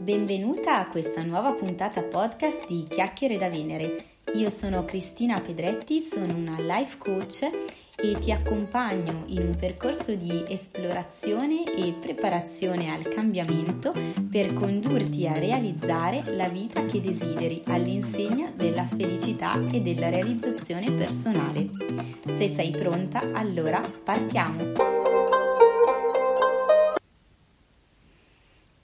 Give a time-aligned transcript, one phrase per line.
[0.00, 4.04] Benvenuta a questa nuova puntata podcast di Chiacchiere da Venere.
[4.32, 7.42] Io sono Cristina Pedretti, sono una life coach
[7.96, 13.92] e ti accompagno in un percorso di esplorazione e preparazione al cambiamento
[14.30, 21.68] per condurti a realizzare la vita che desideri all'insegna della felicità e della realizzazione personale.
[22.24, 25.09] Se sei pronta, allora partiamo!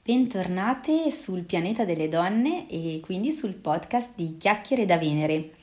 [0.06, 5.54] Bentornate sul pianeta delle donne e quindi sul podcast di Chiacchiere da Venere.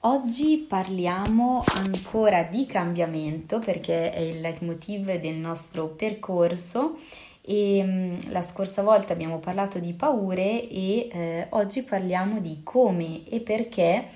[0.00, 6.98] Oggi parliamo ancora di cambiamento perché è il leitmotiv del nostro percorso
[7.40, 13.26] e mm, la scorsa volta abbiamo parlato di paure e eh, oggi parliamo di come
[13.26, 14.06] e perché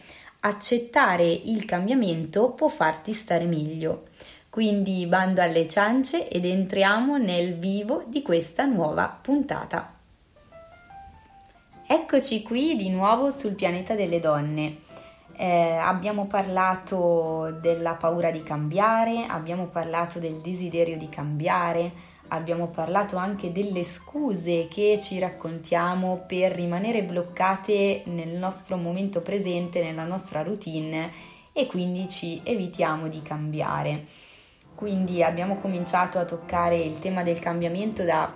[0.41, 4.09] accettare il cambiamento può farti stare meglio.
[4.57, 9.93] Quindi bando alle ciance ed entriamo nel vivo di questa nuova puntata.
[11.87, 14.79] Eccoci qui di nuovo sul pianeta delle donne.
[15.37, 21.93] Eh, abbiamo parlato della paura di cambiare, abbiamo parlato del desiderio di cambiare,
[22.29, 29.83] abbiamo parlato anche delle scuse che ci raccontiamo per rimanere bloccate nel nostro momento presente,
[29.83, 31.11] nella nostra routine
[31.53, 34.05] e quindi ci evitiamo di cambiare.
[34.77, 38.31] Quindi abbiamo cominciato a toccare il tema del cambiamento da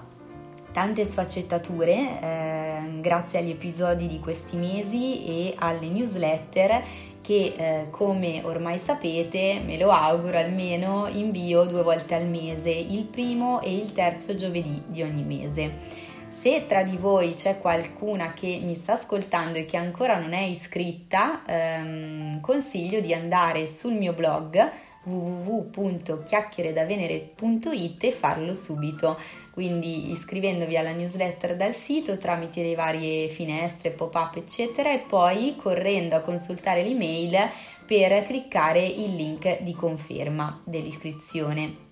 [0.73, 6.83] tante sfaccettature eh, grazie agli episodi di questi mesi e alle newsletter
[7.21, 13.05] che eh, come ormai sapete, me lo auguro almeno, invio due volte al mese, il
[13.05, 16.09] primo e il terzo giovedì di ogni mese.
[16.29, 20.41] Se tra di voi c'è qualcuna che mi sta ascoltando e che ancora non è
[20.41, 29.19] iscritta, ehm, consiglio di andare sul mio blog www.chiacchieredavenere.it e farlo subito.
[29.51, 36.17] Quindi iscrivendovi alla newsletter dal sito tramite le varie finestre, pop-up, eccetera, e poi correndo
[36.17, 37.49] a consultare l'email
[37.85, 41.90] per cliccare il link di conferma dell'iscrizione.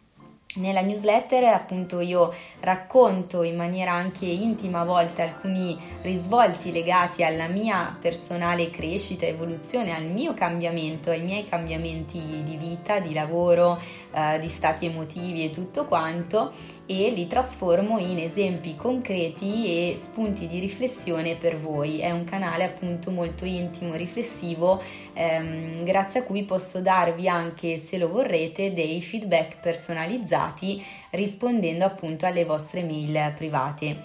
[0.55, 7.49] Nella newsletter appunto io racconto in maniera anche intima a volte alcuni risvolti legati alla
[7.49, 13.79] mia personale crescita, evoluzione, al mio cambiamento, ai miei cambiamenti di vita, di lavoro,
[14.13, 16.53] eh, di stati emotivi e tutto quanto
[16.87, 21.99] e li trasformo in esempi concreti e spunti di riflessione per voi.
[22.01, 24.83] È un canale appunto molto intimo, riflessivo,
[25.13, 32.27] ehm, grazie a cui posso darvi anche, se lo vorrete, dei feedback personalizzati rispondendo appunto
[32.27, 33.97] alle vostre mail private.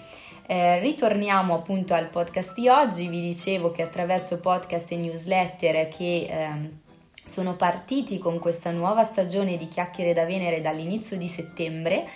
[0.46, 6.26] Eh, ritorniamo appunto al podcast di oggi, vi dicevo che attraverso podcast e newsletter che
[6.28, 6.70] ehm,
[7.24, 12.06] sono partiti con questa nuova stagione di chiacchiere da Venere dall'inizio di settembre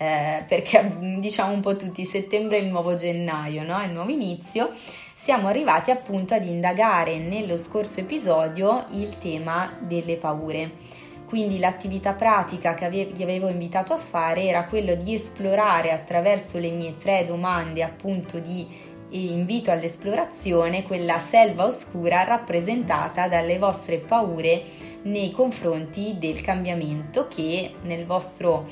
[0.00, 3.80] eh, perché diciamo un po' tutti settembre è il nuovo gennaio, no?
[3.80, 4.70] è il nuovo inizio,
[5.14, 11.06] siamo arrivati appunto ad indagare nello scorso episodio il tema delle paure.
[11.26, 16.70] Quindi l'attività pratica che vi avevo invitato a fare era quello di esplorare attraverso le
[16.70, 18.66] mie tre domande appunto di
[19.10, 24.62] invito all'esplorazione quella selva oscura rappresentata dalle vostre paure
[25.02, 28.66] nei confronti del cambiamento che nel vostro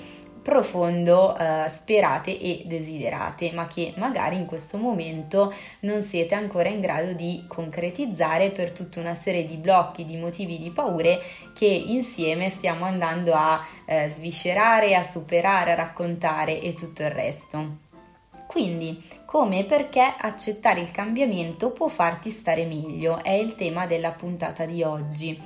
[0.46, 6.80] profondo eh, sperate e desiderate, ma che magari in questo momento non siete ancora in
[6.80, 11.20] grado di concretizzare per tutta una serie di blocchi, di motivi, di paure
[11.52, 17.85] che insieme stiamo andando a eh, sviscerare, a superare, a raccontare e tutto il resto.
[18.56, 24.12] Quindi, come e perché accettare il cambiamento può farti stare meglio è il tema della
[24.12, 25.38] puntata di oggi.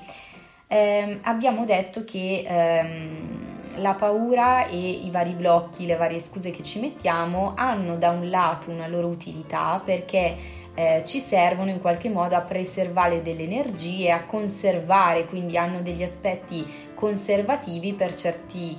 [0.69, 6.62] Eh, abbiamo detto che ehm, la paura e i vari blocchi, le varie scuse che
[6.62, 10.37] ci mettiamo hanno da un lato una loro utilità perché
[10.72, 16.04] eh, ci servono in qualche modo a preservare delle energie, a conservare, quindi hanno degli
[16.04, 18.78] aspetti conservativi per certi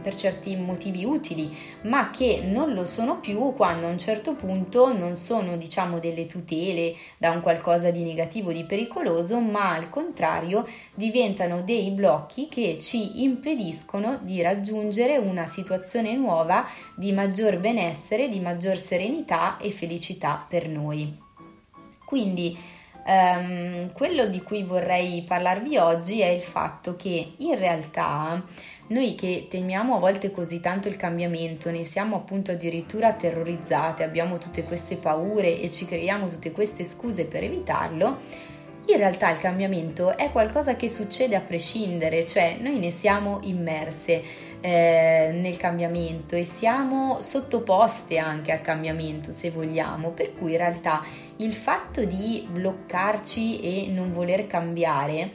[0.00, 4.96] per certi motivi utili, ma che non lo sono più quando a un certo punto
[4.96, 10.66] non sono, diciamo, delle tutele da un qualcosa di negativo, di pericoloso, ma al contrario
[10.94, 18.40] diventano dei blocchi che ci impediscono di raggiungere una situazione nuova di maggior benessere, di
[18.40, 21.16] maggior serenità e felicità per noi.
[22.04, 22.58] Quindi
[23.06, 28.44] Um, quello di cui vorrei parlarvi oggi è il fatto che in realtà
[28.88, 34.38] noi che temiamo a volte così tanto il cambiamento, ne siamo appunto addirittura terrorizzate, abbiamo
[34.38, 38.18] tutte queste paure e ci creiamo tutte queste scuse per evitarlo,
[38.86, 44.48] in realtà il cambiamento è qualcosa che succede a prescindere, cioè noi ne siamo immerse.
[44.60, 51.02] eh, nel cambiamento e siamo sottoposte anche al cambiamento se vogliamo, per cui in realtà
[51.40, 55.30] il fatto di bloccarci e non voler cambiare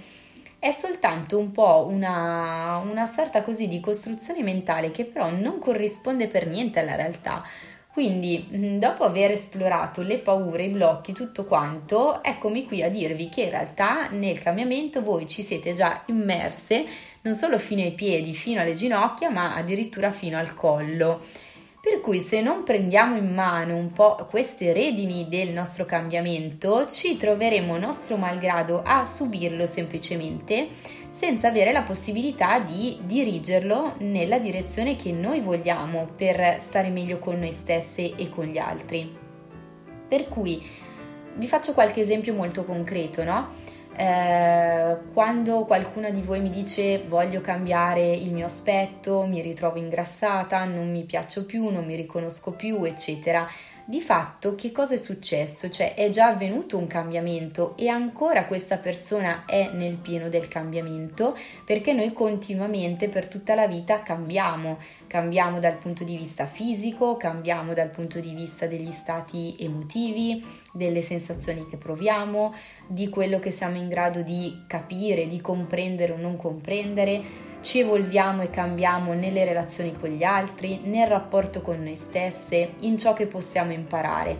[0.59, 6.27] è soltanto un po' una, una sorta così di costruzione mentale che però non corrisponde
[6.27, 7.43] per niente alla realtà.
[7.91, 13.29] Quindi, mm, dopo aver esplorato le paure, i blocchi, tutto quanto, eccomi qui a dirvi
[13.29, 16.85] che in realtà nel cambiamento voi ci siete già immerse
[17.21, 21.21] non solo fino ai piedi, fino alle ginocchia, ma addirittura fino al collo.
[21.85, 27.15] Per cui se non prendiamo in mano un po' queste redini del nostro cambiamento, ci
[27.15, 30.67] troveremo nostro malgrado a subirlo semplicemente
[31.09, 37.37] senza avere la possibilità di dirigerlo nella direzione che noi vogliamo per stare meglio con
[37.37, 39.15] noi stesse e con gli altri.
[40.07, 40.67] Per cui
[41.35, 43.49] vi faccio qualche esempio molto concreto, no?
[43.97, 50.65] Eh, quando qualcuno di voi mi dice voglio cambiare il mio aspetto, mi ritrovo ingrassata,
[50.65, 53.47] non mi piaccio più, non mi riconosco più, eccetera,
[53.87, 55.69] di fatto che cosa è successo?
[55.69, 61.37] Cioè è già avvenuto un cambiamento e ancora questa persona è nel pieno del cambiamento
[61.63, 67.73] perché noi continuamente per tutta la vita cambiamo, cambiamo dal punto di vista fisico, cambiamo
[67.73, 70.43] dal punto di vista degli stati emotivi,
[70.73, 72.55] delle sensazioni che proviamo,
[72.87, 78.43] di quello che siamo in grado di capire, di comprendere o non comprendere ci evolviamo
[78.43, 83.25] e cambiamo nelle relazioni con gli altri, nel rapporto con noi stesse, in ciò che
[83.25, 84.37] possiamo imparare.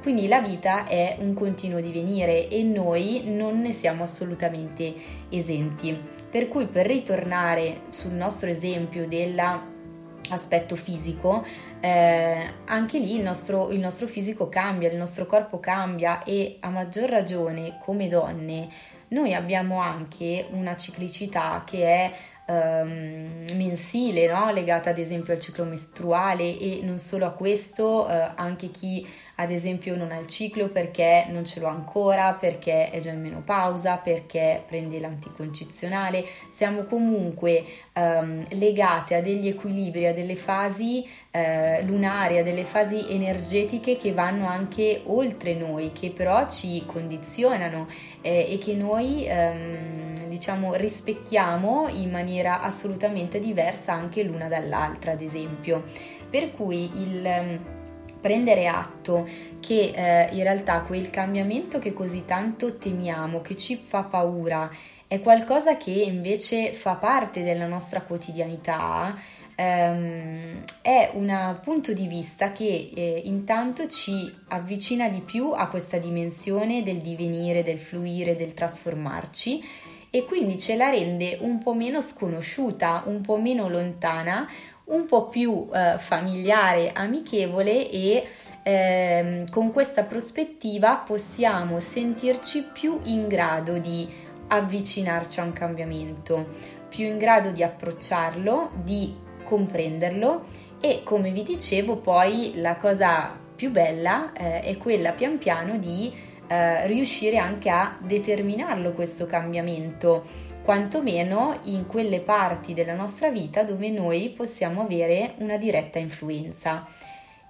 [0.00, 4.94] Quindi la vita è un continuo divenire e noi non ne siamo assolutamente
[5.28, 6.00] esenti.
[6.30, 11.44] Per cui per ritornare sul nostro esempio dell'aspetto fisico,
[11.80, 16.68] eh, anche lì il nostro, il nostro fisico cambia, il nostro corpo cambia e a
[16.68, 18.68] maggior ragione come donne
[19.08, 22.12] noi abbiamo anche una ciclicità che è
[22.48, 24.50] ehm, mensile, no?
[24.50, 29.06] legata ad esempio al ciclo mestruale e non solo a questo, eh, anche chi
[29.40, 33.20] ad esempio non ha il ciclo perché non ce l'ho ancora, perché è già in
[33.20, 41.82] menopausa, perché prende l'anticoncezionale, siamo comunque ehm, legate a degli equilibri, a delle fasi eh,
[41.84, 47.86] lunari, a delle fasi energetiche che vanno anche oltre noi, che però ci condizionano
[48.22, 55.22] eh, e che noi ehm, diciamo rispecchiamo in maniera assolutamente diversa anche l'una dall'altra, ad
[55.22, 55.84] esempio.
[56.28, 57.76] Per cui il ehm,
[58.20, 59.26] prendere atto
[59.60, 64.70] che eh, in realtà quel cambiamento che così tanto temiamo, che ci fa paura,
[65.06, 69.16] è qualcosa che invece fa parte della nostra quotidianità,
[69.54, 75.98] ehm, è un punto di vista che eh, intanto ci avvicina di più a questa
[75.98, 79.64] dimensione del divenire, del fluire, del trasformarci
[80.10, 84.48] e quindi ce la rende un po' meno sconosciuta, un po' meno lontana,
[84.88, 88.26] un po' più eh, familiare, amichevole e
[88.62, 94.08] eh, con questa prospettiva possiamo sentirci più in grado di
[94.48, 96.46] avvicinarci a un cambiamento,
[96.88, 99.14] più in grado di approcciarlo, di
[99.44, 100.44] comprenderlo
[100.80, 106.12] e come vi dicevo poi la cosa più bella eh, è quella pian piano di
[106.46, 110.24] eh, riuscire anche a determinarlo questo cambiamento
[110.68, 116.86] quantomeno in quelle parti della nostra vita dove noi possiamo avere una diretta influenza.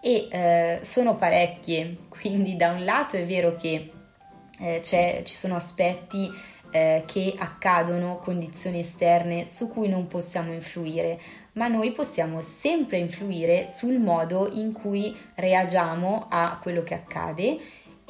[0.00, 3.90] E eh, sono parecchie, quindi da un lato è vero che
[4.60, 6.30] eh, ci sono aspetti
[6.70, 11.18] eh, che accadono, condizioni esterne su cui non possiamo influire,
[11.54, 17.58] ma noi possiamo sempre influire sul modo in cui reagiamo a quello che accade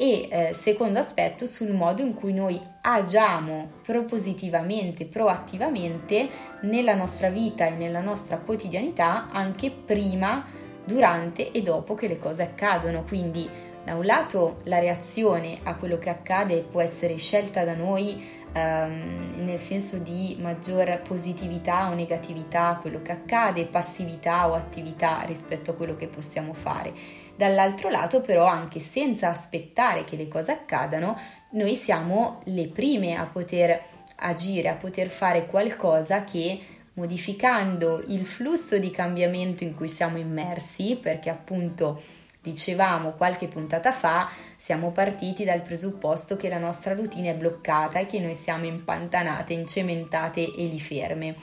[0.00, 6.28] e eh, secondo aspetto sul modo in cui noi agiamo propositivamente, proattivamente
[6.61, 10.47] nella nostra vita e nella nostra quotidianità anche prima,
[10.85, 13.02] durante e dopo che le cose accadono.
[13.02, 18.23] Quindi da un lato la reazione a quello che accade può essere scelta da noi
[18.52, 25.23] ehm, nel senso di maggior positività o negatività a quello che accade, passività o attività
[25.23, 26.93] rispetto a quello che possiamo fare.
[27.37, 31.17] Dall'altro lato però anche senza aspettare che le cose accadano,
[31.50, 33.81] noi siamo le prime a poter
[34.17, 36.61] agire, a poter fare qualcosa che
[36.95, 42.02] modificando il flusso di cambiamento in cui siamo immersi, perché appunto
[42.43, 44.28] dicevamo qualche puntata fa,
[44.68, 49.54] siamo partiti dal presupposto che la nostra routine è bloccata e che noi siamo impantanate,
[49.54, 51.37] incementate e lì ferme.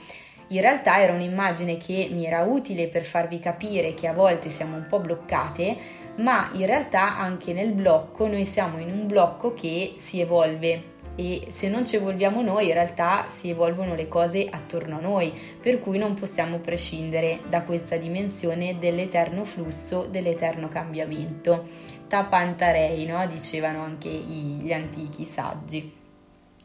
[0.50, 4.76] In realtà era un'immagine che mi era utile per farvi capire che a volte siamo
[4.76, 5.76] un po' bloccate,
[6.18, 11.48] ma in realtà anche nel blocco noi siamo in un blocco che si evolve e
[11.50, 15.80] se non ci evolviamo noi in realtà si evolvono le cose attorno a noi, per
[15.80, 21.64] cui non possiamo prescindere da questa dimensione dell'eterno flusso, dell'eterno cambiamento.
[22.06, 23.26] Tapantarei, no?
[23.26, 25.94] dicevano anche gli antichi saggi.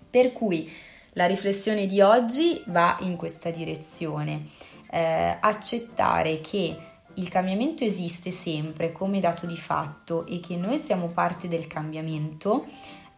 [0.10, 0.70] Per cui
[1.14, 4.46] la riflessione di oggi va in questa direzione,
[4.90, 6.78] eh, accettare che
[7.16, 12.66] il cambiamento esiste sempre come dato di fatto e che noi siamo parte del cambiamento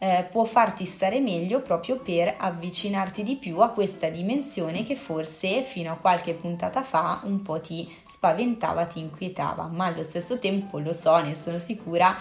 [0.03, 5.61] eh, può farti stare meglio proprio per avvicinarti di più a questa dimensione che forse
[5.61, 10.77] fino a qualche puntata fa un po' ti spaventava, ti inquietava, ma allo stesso tempo
[10.79, 12.19] lo so, ne sono sicura,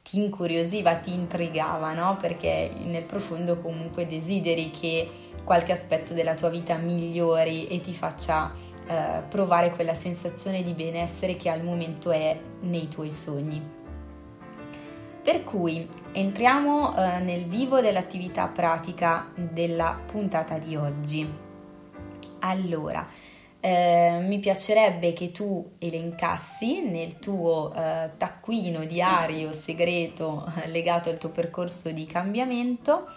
[0.00, 2.16] ti incuriosiva, ti intrigava, no?
[2.20, 5.08] Perché nel profondo comunque desideri che
[5.42, 8.52] qualche aspetto della tua vita migliori e ti faccia
[8.86, 13.60] eh, provare quella sensazione di benessere che al momento è nei tuoi sogni.
[15.24, 21.28] Per cui entriamo eh, nel vivo dell'attività pratica della puntata di oggi.
[22.38, 23.06] Allora,
[23.58, 31.18] eh, mi piacerebbe che tu elencassi nel tuo eh, taccuino diario segreto eh, legato al
[31.18, 33.08] tuo percorso di cambiamento,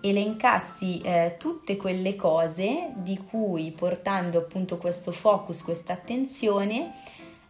[0.00, 6.94] elencassi eh, tutte quelle cose di cui portando appunto questo focus, questa attenzione,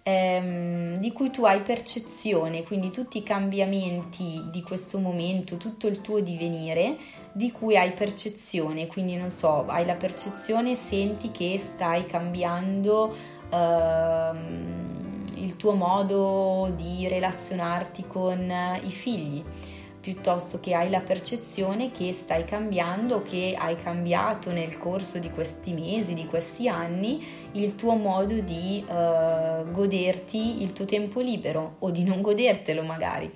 [0.03, 6.01] ehm, di cui tu hai percezione, quindi tutti i cambiamenti di questo momento, tutto il
[6.01, 6.97] tuo divenire,
[7.33, 13.15] di cui hai percezione, quindi non so, hai la percezione, senti che stai cambiando
[13.51, 19.43] ehm, il tuo modo di relazionarti con i figli
[20.03, 25.73] piuttosto che hai la percezione che stai cambiando, che hai cambiato nel corso di questi
[25.75, 31.93] mesi, di questi anni, il tuo modo di uh, goderti il tuo tempo libero o
[31.93, 33.33] di non godertelo magari.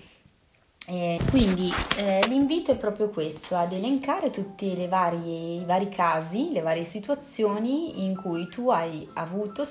[0.88, 6.84] E quindi eh, l'invito è proprio questo, ad elencare tutti i vari casi, le varie
[6.84, 9.64] situazioni in cui tu hai avuto,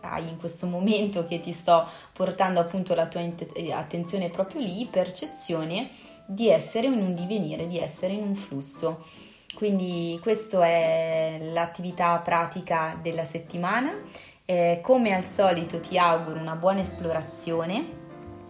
[0.00, 3.22] hai in questo momento che ti sto portando appunto la tua
[3.72, 5.88] attenzione proprio lì, percezione
[6.30, 9.02] di essere in un divenire, di essere in un flusso.
[9.54, 13.94] Quindi questa è l'attività pratica della settimana.
[14.44, 17.96] Eh, come al solito ti auguro una buona esplorazione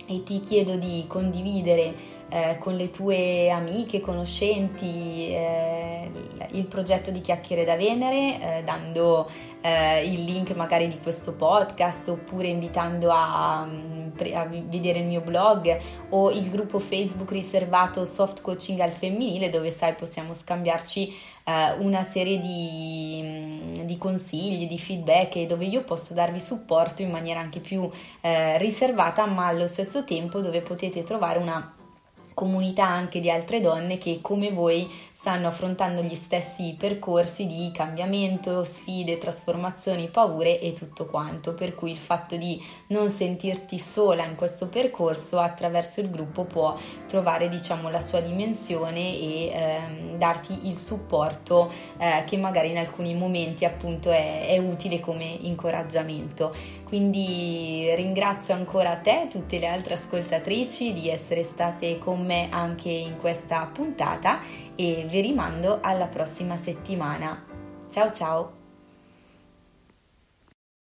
[0.08, 1.94] e ti chiedo di condividere
[2.30, 6.10] eh, con le tue amiche, conoscenti eh,
[6.50, 9.30] il progetto di Chiacchiere da Venere, eh, dando
[9.60, 15.20] eh, il link magari di questo podcast oppure invitando a, mm, a, vedere il mio
[15.20, 15.80] blog
[16.10, 22.02] o il gruppo Facebook riservato Soft Coaching al femminile dove sai possiamo scambiarci eh, una
[22.02, 27.40] serie di, mm, di, consigli, di feedback e dove io posso darvi supporto in maniera
[27.40, 27.90] anche più
[28.58, 31.72] riservata ma allo stesso tempo dove potete trovare una
[32.38, 38.62] comunità anche di altre donne che come voi stanno affrontando gli stessi percorsi di cambiamento,
[38.62, 44.36] sfide, trasformazioni, paure e tutto quanto, per cui il fatto di non sentirti sola in
[44.36, 46.76] questo percorso attraverso il gruppo può
[47.08, 51.68] trovare diciamo la sua dimensione e ehm, darti il supporto
[51.98, 56.54] eh, che magari in alcuni momenti appunto è, è utile come incoraggiamento.
[56.88, 62.88] Quindi ringrazio ancora te e tutte le altre ascoltatrici di essere state con me anche
[62.88, 64.40] in questa puntata
[64.74, 67.44] e vi rimando alla prossima settimana.
[67.90, 68.57] Ciao ciao!